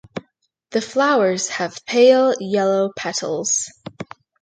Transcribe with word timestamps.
The 0.71 0.81
flowers 0.81 1.49
have 1.49 1.85
pale 1.85 2.33
yellow 2.39 2.91
petals. 2.97 3.69